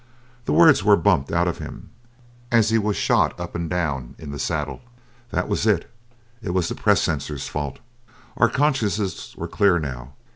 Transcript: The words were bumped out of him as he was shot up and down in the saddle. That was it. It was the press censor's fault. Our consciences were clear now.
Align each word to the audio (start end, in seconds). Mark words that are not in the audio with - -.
The 0.45 0.51
words 0.51 0.83
were 0.83 0.95
bumped 0.97 1.31
out 1.31 1.47
of 1.47 1.59
him 1.59 1.91
as 2.51 2.69
he 2.71 2.79
was 2.79 2.97
shot 2.97 3.39
up 3.39 3.53
and 3.53 3.69
down 3.69 4.15
in 4.17 4.31
the 4.31 4.39
saddle. 4.39 4.81
That 5.29 5.47
was 5.47 5.67
it. 5.67 5.91
It 6.41 6.55
was 6.55 6.69
the 6.69 6.73
press 6.73 7.03
censor's 7.03 7.47
fault. 7.47 7.77
Our 8.35 8.49
consciences 8.49 9.35
were 9.37 9.47
clear 9.47 9.77
now. 9.77 10.13